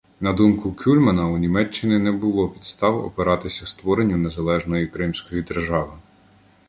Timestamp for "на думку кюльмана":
0.21-1.27